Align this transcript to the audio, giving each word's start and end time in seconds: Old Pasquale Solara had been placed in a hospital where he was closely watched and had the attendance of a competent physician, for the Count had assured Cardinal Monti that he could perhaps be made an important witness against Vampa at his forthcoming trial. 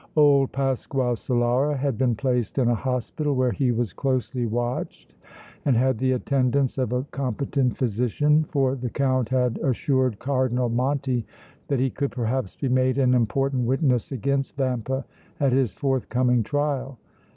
Old 0.15 0.51
Pasquale 0.51 1.13
Solara 1.15 1.77
had 1.77 1.95
been 1.95 2.15
placed 2.15 2.57
in 2.57 2.69
a 2.69 2.73
hospital 2.73 3.35
where 3.35 3.51
he 3.51 3.71
was 3.71 3.93
closely 3.93 4.47
watched 4.47 5.13
and 5.63 5.77
had 5.77 5.99
the 5.99 6.13
attendance 6.13 6.79
of 6.79 6.91
a 6.91 7.03
competent 7.11 7.77
physician, 7.77 8.43
for 8.45 8.73
the 8.73 8.89
Count 8.89 9.29
had 9.29 9.59
assured 9.59 10.17
Cardinal 10.17 10.69
Monti 10.69 11.23
that 11.67 11.77
he 11.79 11.91
could 11.91 12.09
perhaps 12.09 12.55
be 12.55 12.67
made 12.67 12.97
an 12.97 13.13
important 13.13 13.67
witness 13.67 14.11
against 14.11 14.57
Vampa 14.57 15.05
at 15.39 15.51
his 15.53 15.71
forthcoming 15.71 16.41
trial. 16.41 16.97